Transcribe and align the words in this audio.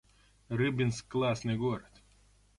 Рыбинск— 0.49 1.07
классный 1.11 1.57
город 1.57 1.91